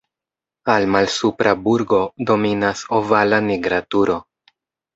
[0.75, 2.01] Al "Malsupra burgo"
[2.31, 4.21] dominas ovala "Nigra turo".